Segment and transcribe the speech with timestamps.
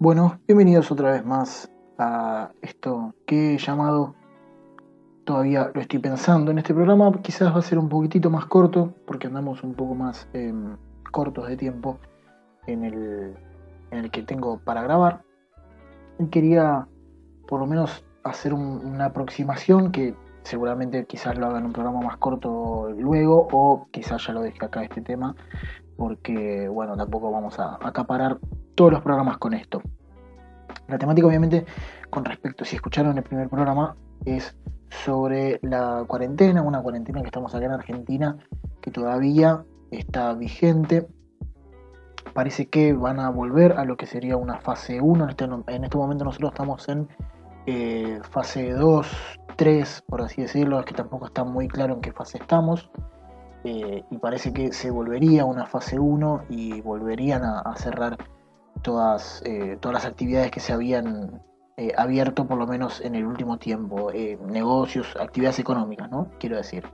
[0.00, 4.14] Bueno, bienvenidos otra vez más a esto que he llamado,
[5.24, 8.94] todavía lo estoy pensando en este programa, quizás va a ser un poquitito más corto,
[9.08, 10.76] porque andamos un poco más em,
[11.10, 11.98] cortos de tiempo
[12.68, 13.36] en el,
[13.90, 15.24] en el que tengo para grabar.
[16.20, 16.86] Y quería
[17.48, 22.18] por lo menos hacer una aproximación que seguramente quizás lo haga en un programa más
[22.18, 25.34] corto luego o quizás ya lo deje acá este tema
[25.96, 28.38] porque bueno tampoco vamos a acaparar
[28.78, 29.82] todos los programas con esto.
[30.86, 31.66] La temática obviamente
[32.10, 34.56] con respecto, si escucharon el primer programa, es
[34.88, 38.38] sobre la cuarentena, una cuarentena que estamos acá en Argentina
[38.80, 41.08] que todavía está vigente.
[42.34, 45.24] Parece que van a volver a lo que sería una fase 1.
[45.24, 47.08] En este, en este momento nosotros estamos en
[47.66, 52.12] eh, fase 2, 3, por así decirlo, es que tampoco está muy claro en qué
[52.12, 52.88] fase estamos.
[53.64, 58.16] Eh, y parece que se volvería a una fase 1 y volverían a cerrar
[58.82, 61.42] todas, eh, todas las actividades que se habían
[61.76, 66.30] eh, abierto por lo menos en el último tiempo, eh, negocios, actividades económicas, ¿no?
[66.38, 66.84] Quiero decir.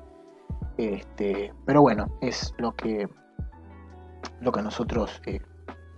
[0.77, 3.09] Este, pero bueno, es lo que,
[4.41, 5.23] lo que a nosotros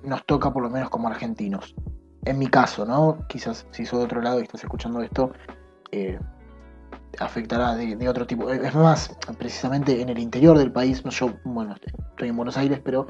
[0.03, 1.75] nos toca por lo menos como argentinos.
[2.25, 3.27] En mi caso, ¿no?
[3.29, 5.33] Quizás si soy de otro lado y estás escuchando esto,
[7.19, 8.51] afectará de, otro tipo.
[8.51, 11.75] Es más, precisamente en el interior del país, yo, bueno,
[12.11, 13.07] estoy en Buenos Aires, pero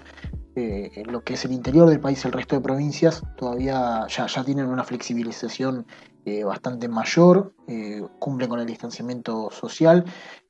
[0.58, 4.42] eh, lo que es el interior del país, el resto de provincias, todavía ya, ya
[4.42, 5.86] tienen una flexibilización
[6.24, 10.06] eh, bastante mayor, eh, cumplen con el distanciamiento social.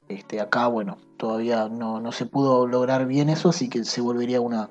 [0.07, 4.71] Este, acá, bueno, todavía no, se pudo lograr bien eso, así que se volvería una,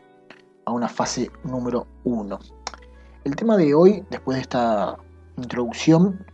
[0.63, 2.39] a una fase número uno.
[3.25, 4.95] El tema de hoy, después de esta
[5.35, 6.25] introducción,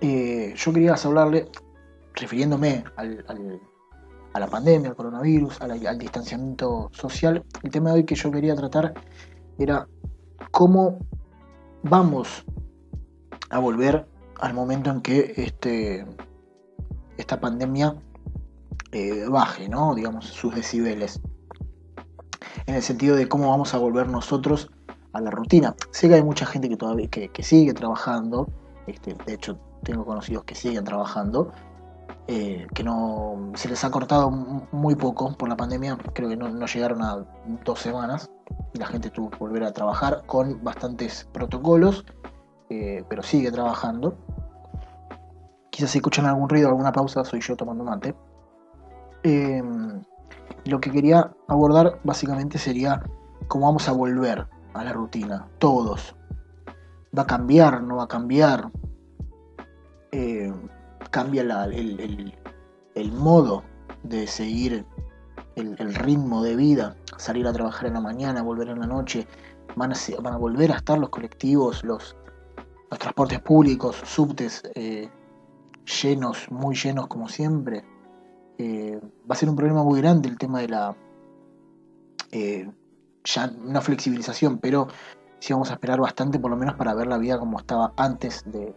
[0.00, 1.48] yo quería hablarle,
[2.14, 3.60] refiriéndome al
[4.32, 8.54] a la pandemia, al coronavirus, al, distanciamiento social, el tema de hoy que yo quería
[8.54, 8.94] tratar
[9.58, 9.88] era
[10.50, 10.98] cómo
[11.82, 12.44] vamos
[13.50, 14.06] a volver
[14.40, 16.06] al momento en que este,
[17.16, 17.96] esta pandemia
[18.92, 19.94] eh, baje, ¿no?
[19.94, 21.20] digamos, sus decibeles.
[22.66, 24.70] En el sentido de cómo vamos a volver nosotros
[25.12, 25.74] a la rutina.
[25.90, 28.48] Sé que hay mucha gente que todavía que, sigue trabajando,
[28.86, 31.52] este, de hecho tengo conocidos que siguen trabajando,
[32.32, 36.64] eh, que no se les ha cortado muy poco por la pandemia, creo que no,
[36.64, 37.26] llegaron a
[37.64, 38.30] dos semanas
[38.72, 42.04] y la gente tuvo que volver a trabajar con bastantes protocolos,
[42.68, 44.16] eh, pero sigue trabajando.
[45.70, 48.14] Quizás si escuchan algún ruido, alguna pausa, soy yo tomando mate.
[49.24, 50.00] Em,
[50.66, 53.02] lo que quería abordar básicamente sería
[53.48, 56.14] cómo vamos a volver a la rutina, todos.
[57.18, 57.82] ¿Va a cambiar?
[57.82, 58.70] ¿No va a cambiar?
[61.10, 63.64] Cambia el, modo
[64.02, 64.84] de seguir
[65.56, 69.26] el, ritmo de vida, salir a trabajar en la mañana, volver en la noche,
[69.76, 72.16] van a, van a volver a estar los colectivos, los,
[72.90, 75.08] los transportes públicos, subtes eh,
[76.02, 77.84] llenos, muy llenos como siempre.
[78.58, 80.96] Eh, va a ser un problema muy grande el tema de la,
[82.30, 82.70] eh,
[83.24, 84.88] ya no flexibilización, pero
[85.40, 88.44] sí vamos a esperar bastante por lo menos para ver la vida como estaba antes
[88.50, 88.74] de,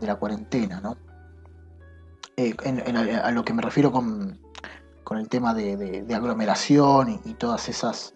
[0.00, 0.96] de la cuarentena, ¿no?
[2.36, 2.54] Eh,
[3.22, 4.38] a, lo que me refiero con,
[5.10, 8.14] el tema de, aglomeración y, todas esas,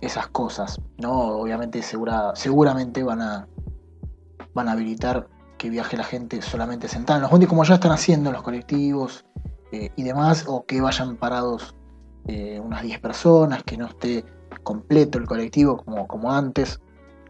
[0.00, 0.80] esas cosas.
[0.96, 1.12] ¿no?
[1.12, 3.48] Obviamente segura, seguramente van a,
[4.54, 7.92] van a habilitar que viaje la gente solamente sentada en los bondis, como ya están
[7.92, 9.26] haciendo en los colectivos
[9.72, 11.74] eh, y demás, o que vayan parados
[12.26, 14.24] eh, unas 10 personas, que no esté
[14.62, 16.80] completo el colectivo como, como antes,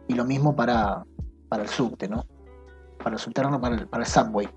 [0.07, 1.05] y lo mismo para,
[1.49, 2.25] para el subte, ¿no?
[3.03, 4.49] Para el subterráneo, para el, para el subway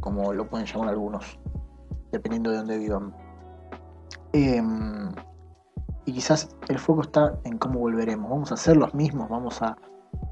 [0.00, 1.38] como lo pueden llamar algunos,
[2.12, 3.14] dependiendo de dónde vivan.
[4.32, 5.12] Em,
[6.06, 8.30] y quizás el foco está en cómo volveremos.
[8.30, 9.76] Vamos a ser los mismos, vamos a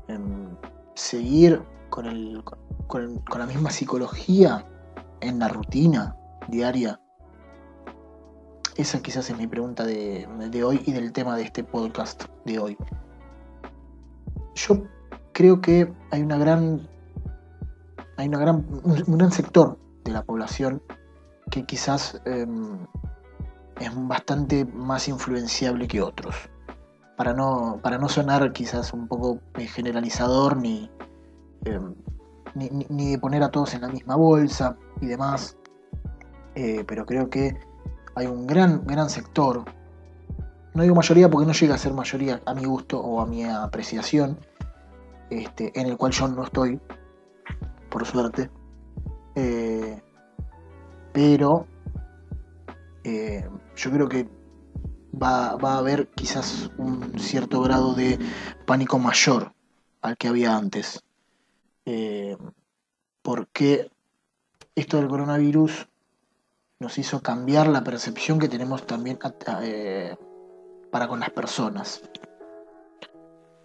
[0.09, 0.49] em,
[0.95, 2.43] seguir con, el,
[2.87, 4.65] con, la misma psicología
[5.21, 6.17] en la rutina
[6.49, 7.01] diaria.
[8.77, 12.59] Esa quizás es mi pregunta de, de hoy y del tema de este podcast de
[12.59, 12.77] hoy.
[14.55, 14.85] Yo
[15.33, 16.89] creo que hay una gran
[18.19, 20.83] hay un gran sector de la población
[21.53, 22.85] que quizás em,
[23.81, 26.35] es bastante más influenciable que otros.
[27.17, 31.95] Para no, para no sonar quizás un poco generalizador em,
[32.55, 35.57] ni, ni, de poner a todos en la misma bolsa y demás,
[36.57, 37.57] eh, pero creo que
[38.17, 39.65] hay un gran, gran sector,
[40.75, 43.45] no digo mayoría porque no llega a ser mayoría a mi gusto o a mi
[43.45, 44.39] apreciación,
[45.31, 46.81] este, en el cual yo no estoy,
[47.89, 48.51] por suerte.
[49.35, 50.03] Eh,
[51.13, 51.67] pero
[53.05, 54.29] eh, yo creo que
[55.21, 58.19] va, a haber quizás un cierto grado de
[58.67, 59.53] pánico mayor
[60.03, 61.03] al que había antes.
[61.87, 62.37] Eh,
[63.23, 63.91] porque
[64.75, 65.89] esto del coronavirus
[66.81, 69.19] nos hizo cambiar la percepción que tenemos también
[70.91, 72.03] para con las personas.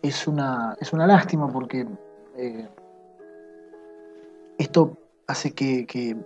[0.01, 1.87] Es una, es una lástima porque
[4.57, 4.97] esto
[5.27, 6.17] hace que,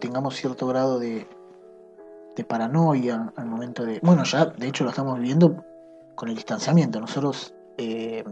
[0.00, 1.26] tengamos cierto grado de,
[2.48, 4.00] paranoia al momento de...
[4.02, 5.62] Bueno, ya de hecho lo estamos viviendo
[6.14, 6.98] con el distanciamiento.
[6.98, 8.24] Nosotros, eh,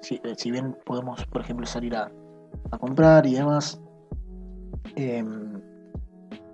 [0.00, 2.08] si, bien podemos, por ejemplo, salir a,
[2.78, 3.80] comprar y demás,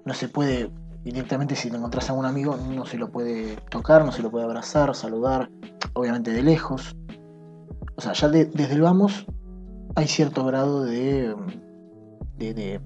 [0.05, 0.71] no se puede
[1.05, 4.31] directamente si te encontrás a un amigo no se lo puede tocar, no se lo
[4.31, 5.51] puede abrazar, saludar,
[5.93, 6.97] obviamente de lejos.
[7.97, 9.27] O sea, ya desde el vamos
[9.95, 11.35] hay cierto grado de...
[12.39, 12.81] de,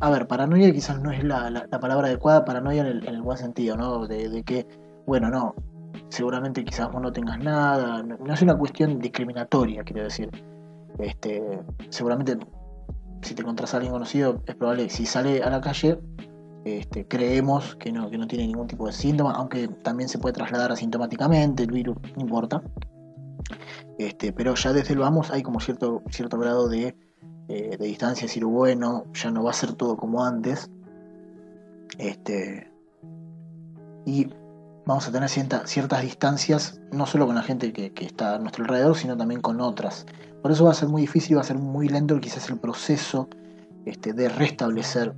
[0.00, 3.38] a ver, paranoia quizás no es la, palabra adecuada, paranoia en el, en el buen
[3.38, 4.06] sentido, ¿no?
[4.06, 4.66] De, que,
[5.06, 5.54] bueno, no,
[6.08, 10.30] seguramente quizás vos no tengas nada, no, es una cuestión discriminatoria, quiero decir.
[10.98, 12.36] Este, seguramente
[13.22, 15.98] si te encontrás a alguien conocido, es probable que si sale a la calle
[16.64, 20.34] este, creemos que no, que no tiene ningún tipo de síntoma, aunque también se puede
[20.34, 22.62] trasladar asintomáticamente, el virus, no importa.
[23.98, 26.96] Este, pero ya desde el vamos hay como cierto, cierto grado de,
[27.54, 30.70] eh, de distancia, decir, bueno, ya no va a ser todo como antes.
[31.98, 32.72] Este,
[34.06, 34.26] y
[34.86, 38.96] vamos a tener ciertas distancias, no solo con la gente que, está a nuestro alrededor,
[38.96, 40.06] sino también con otras.
[40.40, 43.28] Por eso va a ser muy difícil, va a ser muy lento quizás el proceso
[43.84, 45.14] este, de restablecer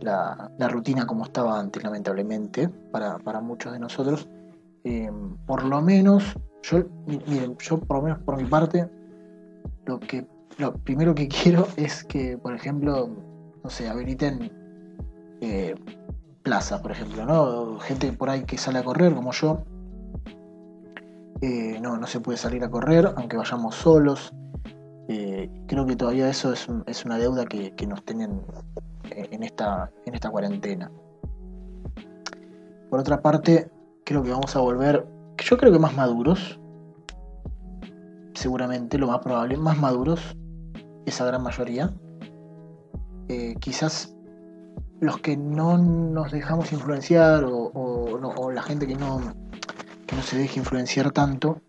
[0.00, 4.26] la, rutina como estaba antes, lamentablemente, para, muchos de nosotros.
[4.84, 5.12] Eh,
[5.44, 6.82] por lo menos, yo,
[7.26, 8.88] miren, yo por lo menos por mi parte,
[9.84, 10.26] lo que
[10.58, 13.08] lo primero que quiero es que, por ejemplo,
[13.62, 14.52] no sé, habiliten
[15.40, 15.74] eh,
[16.42, 17.78] plazas, por ejemplo, ¿no?
[17.80, 19.64] Gente por ahí que sale a correr, como yo.
[21.40, 24.32] Eh, no, no se puede salir a correr, aunque vayamos solos.
[25.06, 28.40] creo que todavía eso es, una deuda que, nos tienen
[29.10, 30.90] en esta cuarentena.
[32.94, 33.70] Por otra parte,
[34.04, 35.04] creo que vamos a volver,
[35.38, 36.60] yo creo que más maduros,
[38.34, 40.36] seguramente, lo más probable, más maduros,
[41.06, 41.92] esa gran mayoría.
[43.28, 44.14] Eh, quizás
[45.00, 49.20] los que no nos dejamos influenciar o, la gente que no,
[50.06, 51.60] que no se deje influenciar tanto,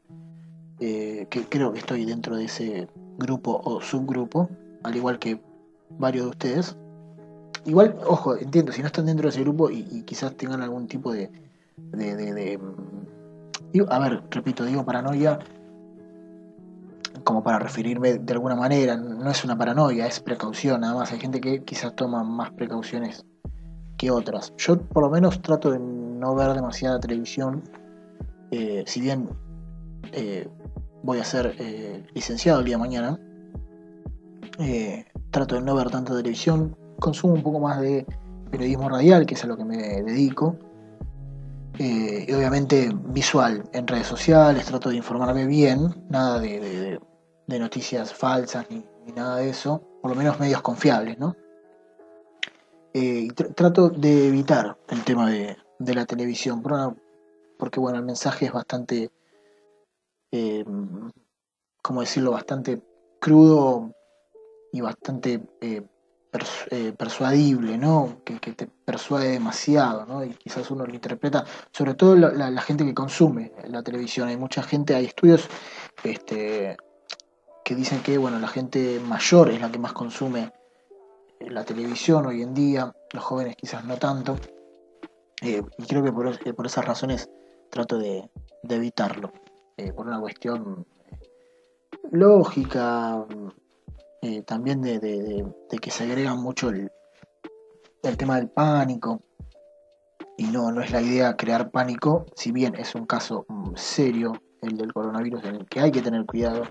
[0.79, 2.87] eh, que creo que estoy dentro de ese
[3.17, 4.49] grupo o subgrupo,
[4.83, 5.41] al igual que
[5.97, 6.77] varios de ustedes,
[7.65, 11.11] Igual, ojo, entiendo, si no están dentro de ese grupo y, quizás tengan algún tipo
[11.11, 11.31] de,
[11.93, 15.39] de, mm, a ver, repito, digo paranoia
[17.25, 21.11] como para referirme de alguna manera, no es una paranoia, es precaución, nada más.
[21.11, 23.25] Hay gente que quizás toma más precauciones
[23.97, 24.53] que otras.
[24.57, 27.63] Yo por lo menos trato de no ver demasiada televisión,
[28.51, 29.27] eh, si bien
[30.13, 30.47] eh,
[31.03, 33.19] voy a ser eh, licenciado el día de mañana,
[35.31, 38.05] trato de no ver tanta televisión, consumo un poco más de
[38.51, 40.57] periodismo radial, que es a lo que me dedico.
[41.77, 46.97] Y obviamente visual en redes sociales, trato de informarme bien, nada de,
[47.47, 48.83] noticias falsas ni,
[49.13, 51.35] nada de eso, por lo menos medios confiables, ¿no?
[52.93, 56.63] Eh, trato de evitar el tema de, la televisión,
[57.57, 59.11] porque bueno, el mensaje es bastante,
[60.31, 60.65] eh,
[61.81, 62.81] ¿cómo decirlo?, bastante
[63.19, 63.91] crudo
[64.71, 68.21] y bastante eh, persuadible, ¿no?
[68.23, 70.23] Que, te persuade demasiado, ¿no?
[70.23, 74.27] Y quizás uno lo interpreta, sobre todo la, gente que consume la televisión.
[74.27, 75.47] Hay mucha gente, hay estudios
[76.03, 76.77] este,
[77.65, 80.53] que dicen que, bueno, la gente mayor es la que más consume
[81.39, 84.37] eh, la televisión hoy en día, los jóvenes quizás no tanto.
[85.41, 87.27] Eh, y creo que por, esas razones
[87.71, 88.29] trato de,
[88.69, 89.33] evitarlo,
[89.95, 90.85] por una cuestión
[92.11, 93.25] lógica,
[94.21, 95.43] eh, también de,
[95.81, 96.91] que se agrega mucho el,
[98.15, 99.21] tema del pánico.
[100.37, 104.33] Y no, no es la idea crear pánico, si bien es un caso mm, serio
[104.65, 106.63] el del coronavirus en el que hay que tener cuidado,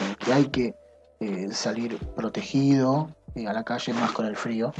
[0.00, 0.74] en el que hay que
[1.20, 4.72] eh, salir protegido eh, a la calle más con el frío.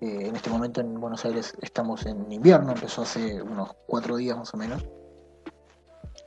[0.00, 4.54] en este momento en Buenos Aires estamos en invierno, empezó hace unos cuatro días más
[4.54, 4.84] o menos,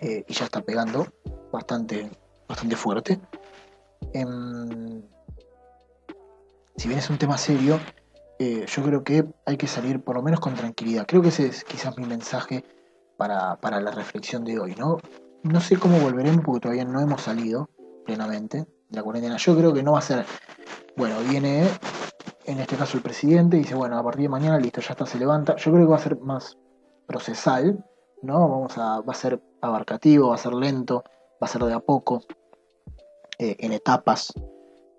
[0.01, 1.07] y ya está pegando
[1.51, 2.09] bastante,
[2.47, 3.19] bastante fuerte.
[4.13, 5.01] Em,
[6.75, 7.79] si bien es un tema serio,
[8.39, 11.05] eh, yo creo que hay que salir por lo menos con tranquilidad.
[11.07, 12.65] Creo que ese es quizás mi mensaje
[13.17, 14.97] para, la reflexión de hoy, ¿no?
[15.43, 17.69] No sé cómo volveremos porque todavía no hemos salido
[18.05, 19.37] plenamente de la cuarentena.
[19.37, 20.25] Yo creo que no va a ser,
[20.95, 21.67] bueno, viene
[22.45, 25.05] en este caso el presidente y dice, bueno, a partir de mañana, listo, ya está,
[25.05, 25.55] se levanta.
[25.55, 26.57] Yo creo que va a ser más
[27.07, 27.83] procesal,
[28.21, 28.47] ¿no?
[28.49, 31.03] Vamos a, va a ser abarcativo, va a ser lento,
[31.41, 32.21] va a ser de a poco.
[33.39, 34.33] eh, en etapas.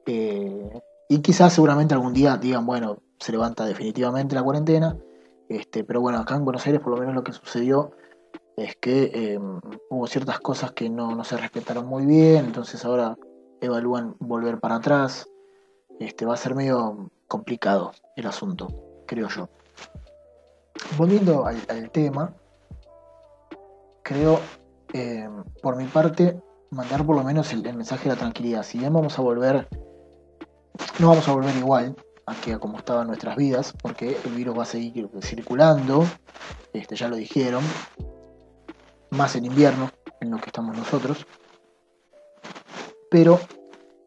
[0.06, 4.96] Eh, y quizás seguramente algún día digan, bueno, se levanta definitivamente la cuarentena.
[5.48, 7.92] Este, pero bueno, acá en Buenos Aires por lo menos lo que sucedió
[8.56, 13.16] es que em, hubo ciertas cosas que no, no, se respetaron muy bien, entonces ahora
[13.60, 15.26] evalúan volver para atrás.
[15.98, 18.68] Este, va a ser medio complicado el asunto,
[19.06, 19.48] creo yo.
[20.96, 22.34] Volviendo al, tema,
[24.02, 24.40] creo,
[24.92, 28.62] em, por mi parte, mandar por lo menos el, mensaje de la tranquilidad.
[28.64, 29.68] Si bien vamos a volver,
[30.98, 31.94] no vamos a volver igual
[32.26, 36.04] a que a como estaban nuestras vidas, porque el virus va a seguir circulando,
[36.72, 37.62] este, ya lo dijeron,
[39.12, 39.90] más en invierno,
[40.20, 41.26] en lo que estamos nosotros.
[43.10, 43.38] Pero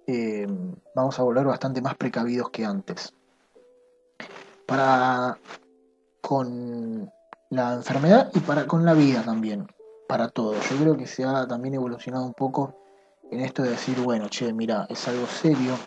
[0.08, 0.48] eh,
[0.96, 3.14] vamos a volver bastante más precavidos que antes.
[4.66, 5.38] Para
[6.22, 7.12] con
[7.52, 9.68] la enfermedad y para con la vida también,
[10.08, 10.54] para todo.
[10.54, 12.76] Yo creo que se ha también evolucionado un poco
[13.30, 15.78] en esto de decir, bueno, che, mira, es algo serio,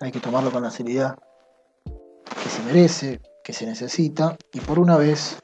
[0.00, 1.18] hay que tomarlo con la seriedad
[1.84, 5.38] que se merece, que se necesita, y por una vez,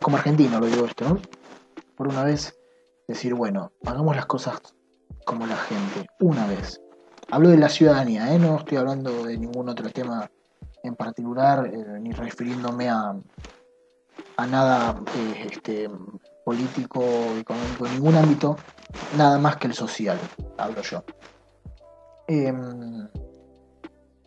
[0.00, 1.20] como argentino lo digo esto, ¿no?
[1.96, 2.58] Por una vez
[3.08, 4.60] decir, bueno, hagamos las cosas
[5.24, 6.80] como la gente, una vez.
[7.30, 8.38] Hablo de la ciudadanía, ¿eh?
[8.38, 10.30] no estoy hablando de ningún otro tema
[10.82, 13.16] en particular, eh, ni refiriéndome a,
[14.36, 15.90] a nada eh, este,
[16.44, 17.02] político,
[17.38, 18.56] económico, en ningún ámbito,
[19.16, 20.18] nada más que el social,
[20.58, 21.02] hablo yo.
[22.28, 23.08] Em,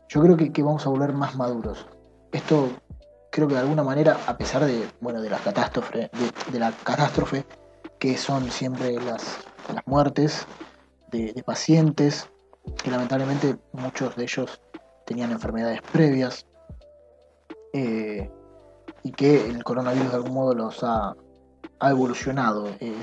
[0.10, 1.86] yo creo que, vamos a volver más maduros.
[2.32, 2.70] Esto
[3.32, 6.10] creo que de alguna manera, a pesar de, bueno, de la catástrofe,
[6.52, 7.46] de la catástrofe
[8.00, 9.40] que son siempre las,
[9.74, 10.48] las muertes
[11.12, 12.30] de, pacientes,
[12.84, 14.62] que lamentablemente muchos de ellos
[15.06, 16.46] tenían enfermedades previas
[17.74, 18.30] eh,
[19.04, 21.16] y que el coronavirus de algún modo los ha,
[21.82, 22.94] evolucionado eh,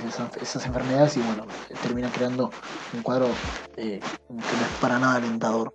[0.41, 1.47] esas, enfermedades y bueno,
[1.83, 2.51] termina creando
[2.93, 3.29] un cuadro
[3.77, 5.75] eh, que no es para nada alentador.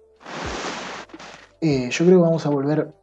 [1.61, 2.93] yo creo que vamos a volver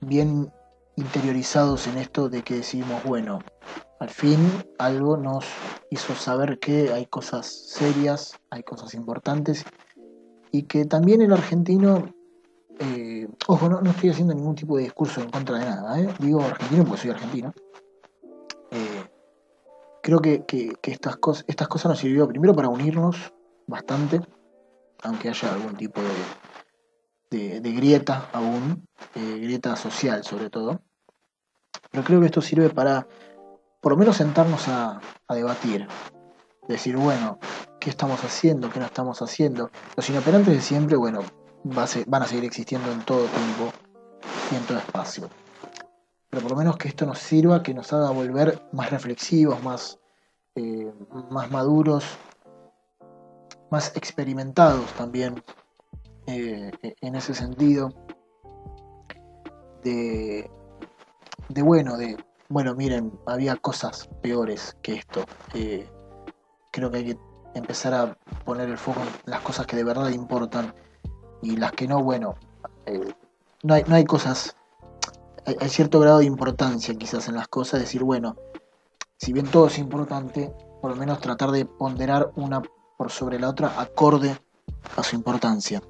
[0.00, 0.52] bien
[0.96, 3.40] interiorizados en esto de que decimos, bueno,
[4.00, 4.38] al fin
[4.78, 5.44] algo nos
[5.90, 9.64] hizo saber que hay cosas serias, hay cosas importantes
[10.50, 12.12] y que también el argentino,
[12.78, 16.08] eh, ojo, no, estoy haciendo ningún tipo de discurso en contra de nada, ¿eh?
[16.18, 17.52] digo argentino porque soy argentino.
[18.70, 19.04] Eh,
[20.02, 20.44] creo que,
[20.82, 23.32] estas, cosas, estas cosas nos sirvió primero para unirnos
[23.66, 24.20] bastante,
[25.02, 26.00] aunque haya algún tipo
[27.30, 30.80] de, de grieta aún, grieta social sobre todo.
[31.90, 33.08] Pero creo que esto sirve para
[33.84, 34.98] por lo menos sentarnos a,
[35.28, 35.86] debatir.
[36.66, 37.38] Decir, bueno,
[37.78, 38.70] ¿qué estamos haciendo?
[38.70, 39.70] ¿Qué no estamos haciendo?
[39.94, 41.20] Los inoperantes de siempre, bueno,
[41.64, 43.70] van a seguir existiendo en todo tiempo
[44.50, 45.28] y en todo espacio.
[46.30, 49.98] Pero por lo menos que esto nos sirva, que nos haga volver más reflexivos, más,
[50.54, 50.90] eh,
[51.30, 52.06] más maduros,
[53.70, 55.44] más experimentados también
[56.26, 56.70] eh,
[57.02, 57.90] en ese sentido.
[59.82, 60.50] De,
[61.50, 62.16] de bueno, de
[62.48, 65.24] bueno, miren, había cosas peores que esto.
[65.54, 65.88] Eh,
[66.70, 67.18] creo que hay que
[67.54, 70.74] empezar a poner el foco en las cosas que de verdad importan
[71.42, 72.34] y las que no, bueno,
[72.86, 73.14] eh,
[73.62, 74.56] no, hay, no hay cosas,
[75.46, 78.36] hay, hay, cierto grado de importancia quizás en las cosas, decir, bueno,
[79.16, 82.62] si bien todo es importante, por lo menos tratar de ponderar una
[82.96, 84.38] por sobre la otra acorde
[84.96, 85.82] a su importancia.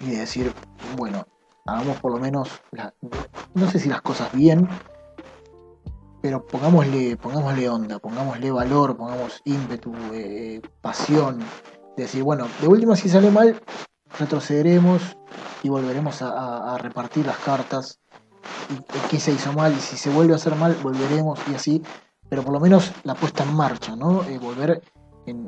[0.00, 0.52] Y decir,
[0.96, 1.26] bueno,
[1.66, 2.48] hagamos por lo menos,
[3.54, 4.68] no sé si las cosas bien,
[6.24, 11.44] pero pongámosle, pongámosle onda, pongámosle valor, pongamos ímpetu, eh, pasión.
[11.98, 13.60] Decir, bueno, de última si sale mal,
[14.18, 15.02] retrocederemos
[15.62, 18.00] y volveremos a, repartir las cartas.
[18.70, 21.82] Y, qué se hizo mal, y si se vuelve a hacer mal, volveremos y así.
[22.30, 24.24] Pero por lo menos la puesta en marcha, ¿no?
[24.24, 24.80] Eh, volver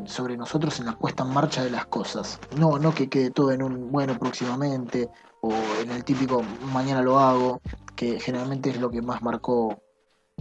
[0.05, 2.39] sobre nosotros en la puesta en marcha de las cosas.
[2.59, 5.09] No, no que quede todo en un bueno próximamente
[5.41, 7.63] o en el típico mañana lo hago,
[7.95, 9.79] que generalmente es lo que más marcó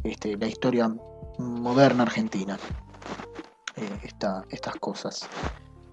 [0.05, 0.95] este, la historia
[1.39, 2.57] moderna argentina.
[3.75, 3.99] Eh,
[4.49, 5.27] estas cosas,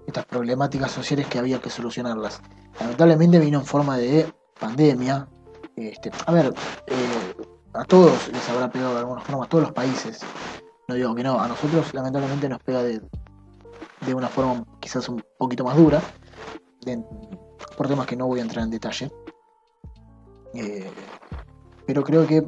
[0.07, 2.41] estas problemáticas sociales que había que solucionarlas.
[2.79, 5.29] Lamentablemente vino en forma de pandemia.
[5.75, 6.55] Este, a ver,
[6.87, 7.35] eh,
[7.75, 10.21] a todos les habrá pegado de alguna forma, a todos los países.
[10.89, 13.01] No digo que no, a nosotros lamentablemente nos pega de,
[14.07, 16.01] de una forma quizás un poquito más dura,
[17.77, 19.11] por temas que no voy a entrar en detalle.
[20.55, 20.91] Eh,
[21.87, 22.47] pero creo que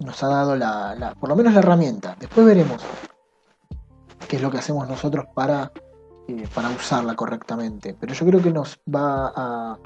[0.00, 2.16] nos ha dado la, por lo menos la herramienta.
[2.18, 2.82] Después veremos
[4.28, 5.72] qué es lo que hacemos nosotros para,
[6.28, 7.94] eh, para usarla correctamente.
[7.98, 9.78] Pero yo creo que nos va a,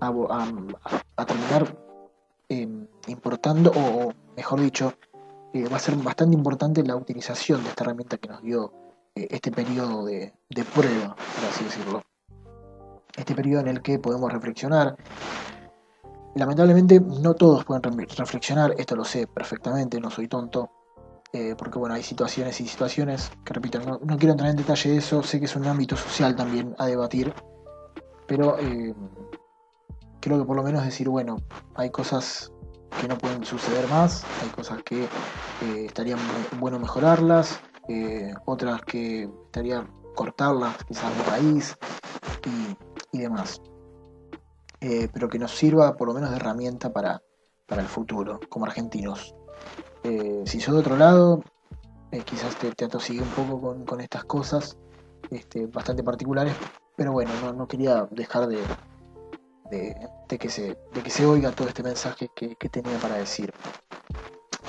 [0.00, 1.76] a, terminar
[2.48, 4.94] em, importando, o mejor dicho,
[5.52, 8.72] eh, va a ser bastante importante la utilización de esta herramienta que nos dio
[9.14, 10.32] eh, este periodo de,
[10.74, 12.02] prueba, por así decirlo.
[13.16, 14.96] Este periodo en el que podemos reflexionar.
[16.34, 20.70] Lamentablemente no todos pueden reflexionar, esto lo sé perfectamente, no soy tonto,
[21.32, 24.96] eh, porque bueno, hay situaciones y situaciones que repito, no, quiero entrar en detalle de
[24.98, 27.32] eso, sé que es un ámbito social también a debatir,
[28.26, 28.94] pero eh,
[30.20, 31.36] creo que por lo menos decir, bueno,
[31.74, 32.50] hay cosas
[33.00, 36.18] que no pueden suceder más, hay cosas que eh, estarían
[36.58, 41.76] bueno mejorarlas, eh, otras que estaría cortarlas quizás de raíz
[43.12, 43.60] y, demás.
[44.86, 47.22] Eh, pero que nos sirva por lo menos de herramienta para,
[47.68, 49.34] el futuro, como argentinos.
[50.44, 51.42] si sos de otro lado,
[52.26, 54.76] quizás te, te atosigue un poco con, estas cosas
[55.30, 56.54] este, bastante particulares,
[56.96, 58.58] pero bueno, no quería dejar de,
[59.70, 63.52] de, que, se, de que se oiga todo este mensaje que, tenía para decir.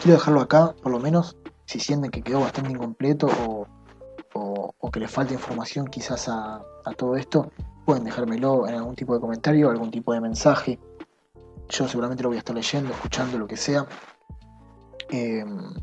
[0.02, 3.68] Quiero dejarlo acá, por lo menos, si sienten que quedó bastante incompleto o,
[4.92, 6.64] que les falta información quizás a,
[6.96, 7.52] todo esto,
[7.86, 10.80] pueden dejármelo en algún tipo de comentario, algún tipo de mensaje.
[11.70, 13.86] Yo seguramente lo voy a estar leyendo, escuchando, lo que sea.
[15.10, 15.74] Em,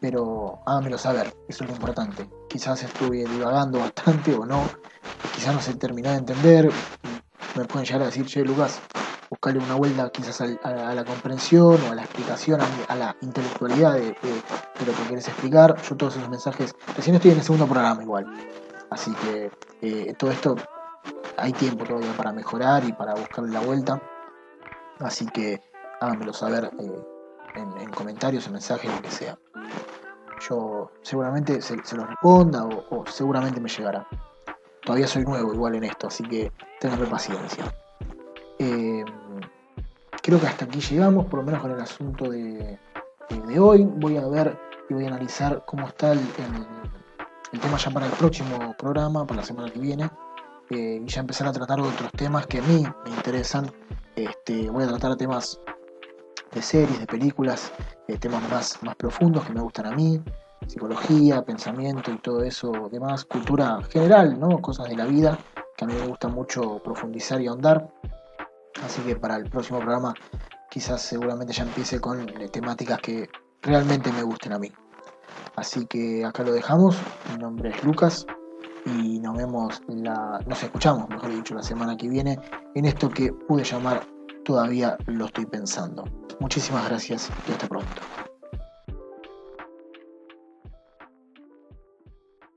[0.00, 2.28] pero háganmelo saber, eso es lo importante.
[2.48, 4.62] Quizás estuve divagando bastante o no,
[5.34, 6.70] quizás no se terminó de entender,
[7.56, 8.80] me pueden llegar a decir, che, Lucas,
[9.28, 14.14] buscarle una vuelta quizás a, la comprensión o a la explicación, a, la intelectualidad de,
[14.86, 15.80] lo que quieres explicar.
[15.82, 18.26] Yo todos esos mensajes, recién estoy en el segundo programa igual,
[18.90, 19.50] así que
[19.82, 20.56] eh, todo esto
[21.36, 24.00] hay tiempo todavía para mejorar y para buscarle la vuelta.
[25.00, 25.60] Así que
[26.00, 27.04] háganmelo saber eh,
[27.54, 29.38] en, comentarios, en mensajes, lo que sea.
[30.48, 34.06] Yo seguramente se, lo responda o seguramente me llegará
[34.88, 36.50] todavía soy nuevo igual en esto, así que
[36.80, 37.64] tenganme paciencia.
[38.58, 39.04] Eh,
[40.22, 42.78] creo que hasta aquí llegamos, por lo menos con el asunto de,
[43.60, 43.84] hoy.
[43.84, 46.20] Voy a ver y voy a analizar cómo está el,
[47.60, 50.10] tema ya para el próximo programa, para la semana que viene.
[50.70, 53.70] Eh, y ya empezar a tratar otros temas que a mí me interesan.
[54.16, 55.60] Este, voy a tratar temas
[56.52, 57.72] de series, de películas,
[58.08, 60.20] eh, temas más, más profundos que me gustan a mí
[60.66, 64.60] psicología, pensamiento y todo eso demás, cultura general, ¿no?
[64.60, 65.38] Cosas de la vida
[65.76, 67.88] que a mí me gusta mucho profundizar y ahondar.
[68.84, 70.14] Así que para el próximo programa
[70.70, 73.28] quizás seguramente ya empiece con temáticas que
[73.62, 74.70] realmente me gusten a mí.
[75.56, 76.96] Así que acá lo dejamos.
[77.32, 78.26] Mi nombre es Lucas
[78.96, 82.38] y nos vemos la, nos escuchamos, mejor dicho, la semana que viene
[82.74, 84.06] en esto que pude llamar
[84.44, 86.04] todavía lo estoy pensando.
[86.40, 88.27] Muchísimas gracias y hasta pronto.